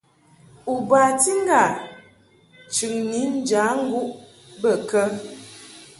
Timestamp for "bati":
0.89-1.31